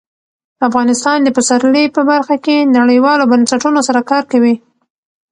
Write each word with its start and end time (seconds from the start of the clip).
افغانستان 0.67 1.17
د 1.23 1.29
پسرلی 1.37 1.85
په 1.95 2.01
برخه 2.11 2.35
کې 2.45 2.57
نړیوالو 2.77 3.29
بنسټونو 3.31 3.79
سره 3.87 4.01
کار 4.11 4.23
کوي. 4.31 4.55